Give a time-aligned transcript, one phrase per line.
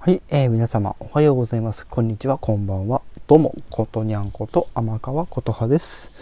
[0.00, 1.84] はい、えー、皆様おはようございます。
[1.84, 3.02] こんにちは、こんばんは。
[3.26, 6.12] どうも、ことにゃんこと天川ことはです。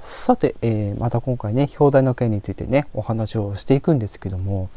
[0.00, 4.70] さて、えー、また今回ね、表題の件についてね、お話をしていくんですけども、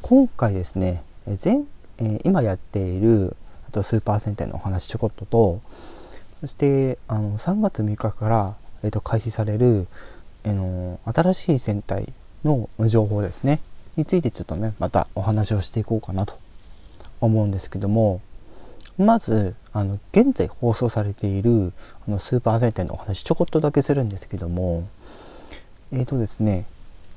[0.00, 1.62] 今回ですね、前
[1.98, 3.36] えー、今やっている
[3.68, 5.60] あとスーパー戦隊のお話ちょこっとと、
[6.40, 8.54] そしてあの3月3日から、
[8.84, 9.88] えーと、開始される、
[10.44, 12.12] えー、の新しい戦隊
[12.44, 13.58] の情報ですね、
[13.96, 16.43] についてちょっとね、またお話をしていこうかなと
[17.24, 18.20] 思うんですけども
[18.98, 21.72] まずあの現在放送されている
[22.06, 24.88] あのスーパー戦隊のお話ちょこっとだけするんですけども
[25.92, 26.66] えっ、ー、とですね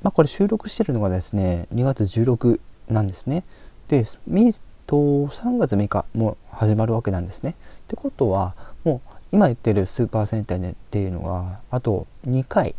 [0.02, 3.44] まあこれ収録してるのがですね2月16なんですね。
[3.88, 4.04] で
[4.86, 7.50] と3月6日も始まるわけなんですね。
[7.50, 7.54] っ
[7.88, 12.74] てことはもう今言ってるスーパー戦隊っていうのがあと2回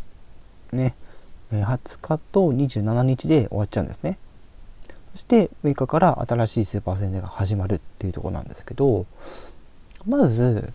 [0.74, 0.96] ね
[1.52, 4.18] 20日と27日で終わっちゃうんですね。
[5.14, 9.06] そして6日から新しいスーパー戦隊が始まるっていうとこなんですけど
[10.08, 10.72] まず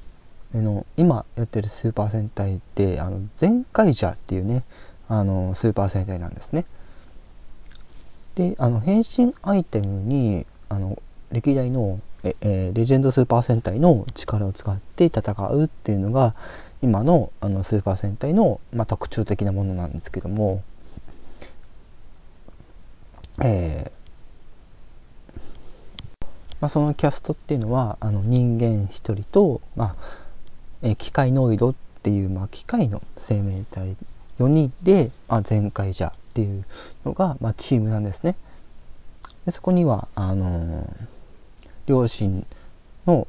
[0.55, 4.65] あの今やってるスーパー戦隊ってあの全開者っていうね
[5.09, 6.65] あのスーパー戦隊なんですね。
[8.37, 16.35] であの変身アイテムにあの歴代のえ、えレジェンドスーパー戦隊の力を使って戦うっていうのが
[16.83, 20.63] 今のあのスーパー戦隊の、まあ、特徴的なものなんですけども、
[23.43, 24.04] えー
[26.65, 29.95] まあ、そのキャストっていうのはあの人間1人と、まあ
[30.81, 33.97] え機械ノイドっていう、まあ、機械の生命体
[34.39, 36.65] 4人で、まあ、全開者っていう
[37.05, 38.35] のが、まあ、チームなんですね。
[39.45, 40.87] でそこにはあのー、
[41.85, 42.47] 両親
[43.07, 43.29] の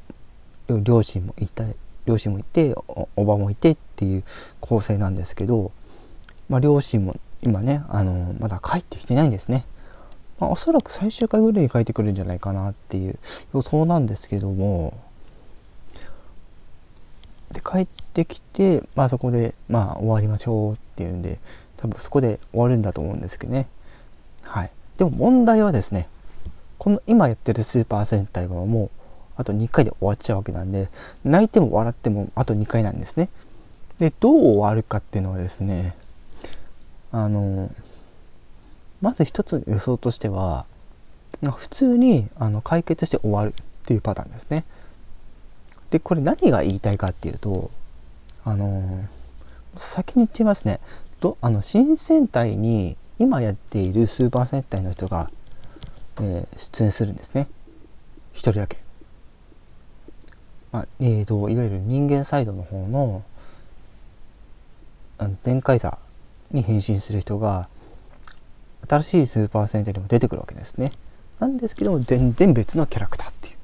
[0.70, 1.64] 両親もいた
[2.06, 2.74] 両親もいて
[3.16, 4.24] おばもいてっていう
[4.60, 5.72] 構成なんですけど、
[6.48, 9.66] まあ、両親も今ね、あのー、まだ帰ってきてないんですね。
[10.38, 13.18] まあ、おそらく最終回ぐらいに書いてくるんじゃないかなっていう
[13.54, 14.94] 予想なんですけども。
[17.52, 21.38] で帰ってきて、まあ、そこで、まあ、終わりましょうっていうんで
[21.76, 23.68] 多分そこで終わるんだと思うんですけどね。
[24.42, 24.70] はい。
[24.98, 26.08] でも問題はですね
[26.78, 28.90] この今やってるスーパー戦隊はもう
[29.36, 30.88] あと2回で終わっちゃうわけなんで
[31.24, 33.28] 泣いても笑ってもあと2回なんですね。
[33.98, 35.96] でどう終わるかっていうのはですね
[37.12, 37.70] あの
[39.00, 40.66] まず一つ予想としては
[41.42, 44.64] 普通にあの解決して終わるっていうパターンですね。
[45.90, 47.70] でこれ何が言いたいかっていうと
[48.44, 49.04] あの
[49.78, 50.80] 先に言っちゃいますね
[51.20, 55.30] とあの新戦隊に今やっているスーパー戦隊の人が、
[56.20, 57.48] えー、出演するんですね
[58.34, 58.78] 1人だけ。
[60.72, 63.22] まあ、えーと、いわゆる人間サイドの方の
[65.18, 65.98] あの全開座
[66.50, 67.68] に変身する人が
[68.88, 70.92] 新しいスーパー戦隊にも出てくるわけですね。
[71.38, 73.56] なんですけども全然別のキャラクターっていう。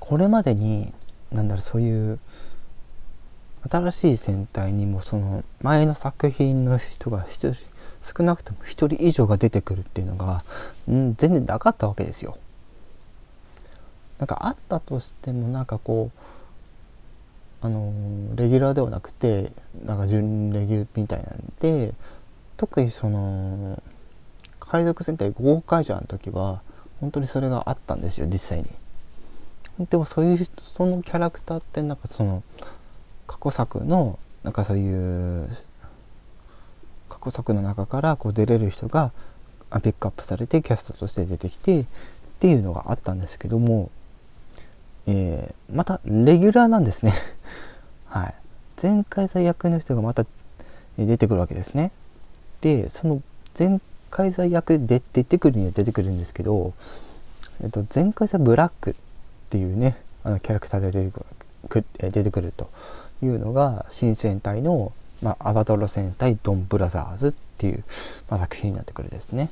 [0.00, 0.92] これまでに
[1.32, 2.18] なんだろうそういう
[3.70, 7.56] 新しい戦隊にもその前の作品の人が一人
[8.02, 10.44] 少なくとも1人以上が出てくるっていうのが、
[10.86, 12.36] うん、全然なかったわけですよ。
[14.18, 16.10] なんかあったとしてもなんかこ
[17.62, 17.92] うあの
[18.36, 19.52] レギュラーではなくて
[19.84, 21.94] なんか準レギュみたいなんで
[22.56, 23.82] 特にその
[24.60, 26.62] 海賊戦隊豪快者の時は
[27.00, 28.66] 本当にそれがあったんですよ実際に。
[29.90, 32.42] でもそういうそのキャラクターってなんかその
[33.26, 35.48] 過去作のなんかそういう
[37.08, 39.10] 過去作の中からこう出れる人が
[39.82, 41.84] ピックアップされてキャストとして出てきてっ
[42.40, 43.90] ていうのがあったんですけども、
[45.06, 47.14] えー、またレギュラーなんですね。
[48.06, 48.34] はい。
[48.80, 50.26] 前回最役の人がまた
[50.98, 51.90] 出てくるわけですね。
[52.64, 53.22] でその
[53.56, 53.78] 前
[54.10, 56.72] 回罪役で出てくるには出てくるんですけど、
[57.62, 58.94] えっと、前回罪ブラックっ
[59.50, 61.10] ていうねあのキャラクターで出て
[61.68, 62.70] くる出てくると
[63.22, 67.84] いうのが新戦隊の、まあ、アバトロ戦隊ドンブラザーズっていう、
[68.30, 69.50] まあ、作品になってくるですね。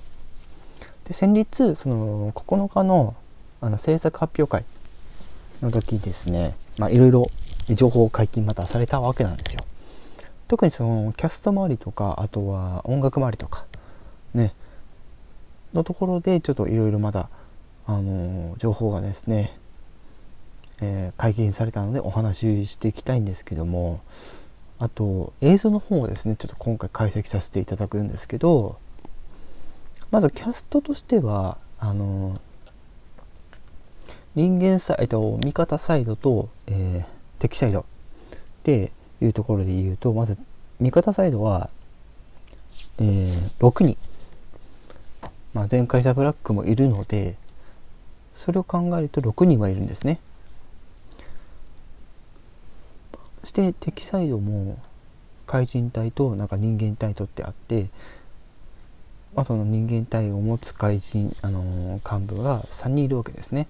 [1.04, 3.14] で先日その9日の
[3.60, 4.64] あの制作発表会
[5.60, 6.56] の時ですね
[6.90, 7.30] いろいろ
[7.68, 9.66] 情報解禁またされたわけなんですよ。
[10.48, 13.66] 特にそのキャスト周りとかあとは音楽周りとか
[14.34, 14.54] ね
[15.72, 17.30] のところでちょっといろいろまだ
[17.86, 19.58] あの情報がですね、
[20.80, 24.00] えー、解禁されたのでお話ししていきたいんですけども
[24.78, 28.78] あと映像の方をですねちょっと今回解析させていただくんですけど
[30.10, 32.40] まずキャストとしてはあの
[34.34, 37.84] 人間サイド味方サイドと、えー、敵サイド
[38.64, 38.92] で
[39.22, 40.38] いうところで言うとまず
[40.80, 41.70] 味方サイドは、
[42.98, 43.96] えー、6人、
[45.54, 47.36] まあ、前回ザブラックもいるので
[48.36, 50.18] それを考えると6人はいるんですね
[53.40, 54.78] そして敵サイドも
[55.46, 57.88] 怪人隊となんか人間隊とってあって
[59.34, 63.66] まあ、その人間体を持つ怪人、あのー、幹部が3人いるわけですね。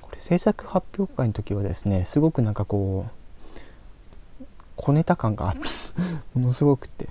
[0.00, 3.23] これ制作発表会の時はですねすごくなんかこう
[4.84, 5.60] 小ネタ感があって
[6.38, 7.08] ものすごくて。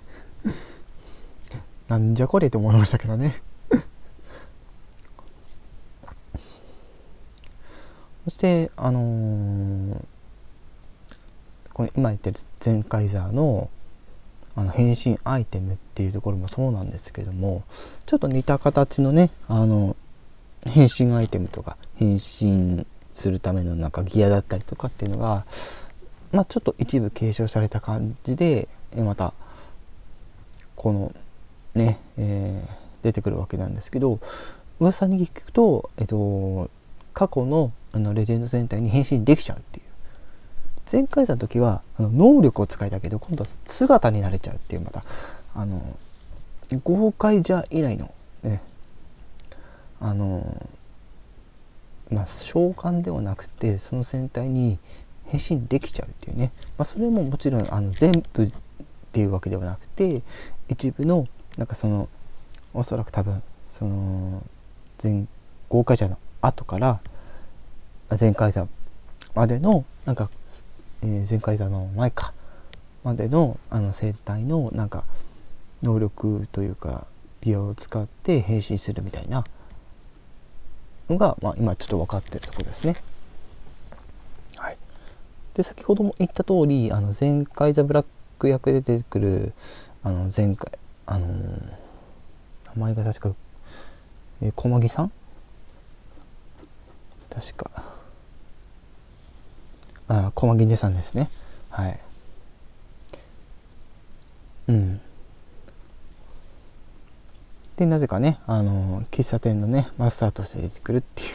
[1.87, 3.41] なんじゃこれって思いましたけどね。
[8.25, 10.03] そしてあのー、
[11.73, 13.69] これ今言ってるゼンカイザーの
[14.55, 17.63] あの変身アイテムっていうところもそうなんですけども
[18.05, 19.95] ちょっと似た形のねあの
[20.65, 25.45] 変身アイテムとか変身するためのなんかギアだったりとかっていうのが
[26.33, 29.33] まあちょっと一部継承された感じでまた
[30.75, 31.13] この
[31.75, 34.19] ね、えー、出てくるわけなんですけど
[34.79, 36.69] 噂に聞くと、えっと、
[37.13, 39.85] 過去のあのレジェンド戦隊に変身できちゃうっていう。
[40.91, 45.05] 前回の時はあの能力を使いたけど今度は姿になれちゃうっていうまた
[45.53, 45.97] あの
[46.83, 48.61] 豪快じゃ以来のね
[50.01, 50.67] あの
[52.11, 54.77] まあ召喚ではなくてその戦隊に
[55.37, 58.51] 変身できちゃうっていうね、まあ、それももちろんあの全部っ
[59.11, 60.21] ていうわけではなくて
[60.69, 61.27] 一部の
[61.57, 62.09] なんかその
[62.73, 63.41] おそらく多分
[63.71, 64.43] その
[64.97, 65.27] 全
[65.69, 66.99] 豪快者の後から
[68.19, 68.67] 前回座
[69.35, 70.29] までのなんか
[71.03, 72.33] えー、前回座の前か
[73.03, 75.03] までのあの生体のなんか
[75.83, 77.07] 能力というか
[77.41, 79.43] ギアを使って変身するみたいな
[81.09, 82.95] のが、まあ、今ちょっと分かってるところですね。
[85.53, 88.05] で先ほども言った通りあの前回ザブラッ
[88.39, 89.53] ク役で出てくる
[90.03, 90.71] あの前回
[91.05, 91.31] あのー、
[92.75, 93.35] 名前が確か、
[94.41, 95.11] えー、小牧さん？
[97.29, 97.71] 確か。
[100.07, 101.29] あ駒木さんですね。
[101.69, 101.99] はい。
[104.67, 105.01] うん。
[107.75, 111.29] でなぜかねあの喫茶店のねマスターとして出てくるっていう。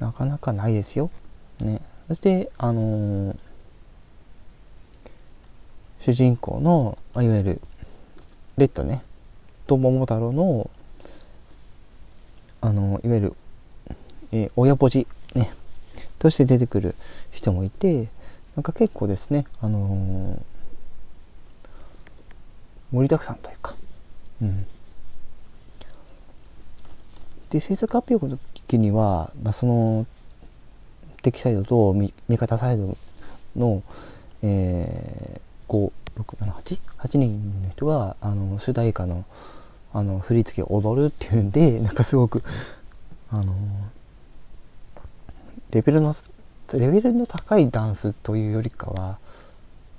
[0.00, 1.10] なかなかないですよ。
[1.60, 1.80] ね。
[2.12, 3.34] そしてあの
[6.02, 7.60] 主人公の、いわゆる
[8.58, 9.02] レッドね。
[9.66, 10.70] と桃太郎の
[12.60, 13.36] あのいわゆる、
[14.30, 15.54] えー、親ポジね。
[16.18, 16.94] として出てくる
[17.30, 18.08] 人もいて
[18.56, 20.38] なんか結構ですねあの、
[22.90, 23.74] 盛りだくさんというか、
[24.42, 24.66] うん、
[27.48, 30.06] で制作発表の時には、まあ、その
[31.22, 32.96] 敵サイドと味方サイド
[33.56, 33.82] の、
[34.42, 39.24] えー、56788人の人があの主題歌の
[39.94, 42.42] あの振り付けを踊るっていうんで なんかすごく
[43.30, 43.54] あの
[45.70, 46.14] レベルの
[46.72, 49.18] レベルの高いダンスというよりかは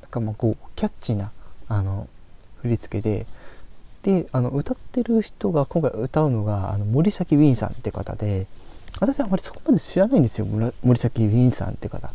[0.02, 1.31] なんかもうこうキャッチーな
[1.68, 2.08] あの
[2.62, 3.28] 振り付けで
[4.02, 8.48] であの歌ってる人が今回歌うのがあの森崎ウィンさんって方で
[9.00, 10.45] 私はあまりそこまで知らないんですよ
[10.84, 12.13] 森崎ウィンさんって方。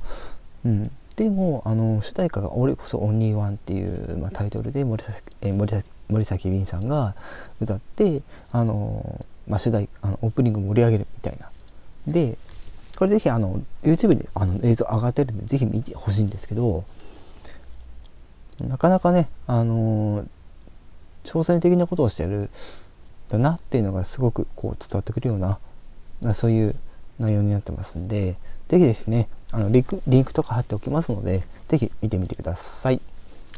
[0.64, 7.14] うん、でもあの主題歌が「俺こそオンリーワン」っていう、まあ、タイトルで森崎え森崎森崎ウィンさんが
[7.60, 11.50] 歌ってあの、まあ、主題あのオープニング盛り上げるみたいな。
[12.06, 12.38] で
[12.96, 16.84] これぜひあの YouTube にあの映像上がってるんでぜひ見てほしいんですけど
[18.60, 20.24] なかなかねあの
[21.22, 22.50] 挑戦的なことをしてる
[23.28, 25.58] だなっていうのがすごくこう伝わってくるような
[26.34, 26.74] そういう
[27.18, 28.36] 内容になってますんで
[28.68, 33.00] 是非ですねあのリンクリンクとか貼っておきますので是非見てみてください。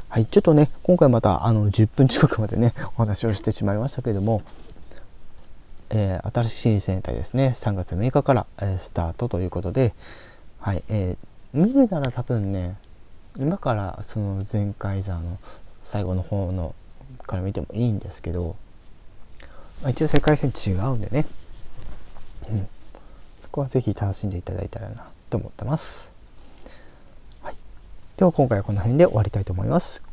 [0.09, 4.43] はい、ちょっとね今回またあの10分近くまでね お話をしてしまいましたけれども
[5.93, 9.93] えー、新しい戦隊ですね3月6日から、えー、スタートということで、
[10.61, 12.77] はいえー、見るなら多分ね
[13.37, 15.39] 今からその前回座の
[15.83, 16.75] 最後の方の
[17.27, 18.57] から見てもいいんですけど、
[19.83, 21.27] まあ、一応世界線違うんでね、
[22.49, 22.69] うん、
[23.43, 26.11] そこは是非楽しんでいただいたらなと思ってます。
[27.43, 27.55] はい、
[28.17, 30.10] では今回はこの辺で終わりたいと思います。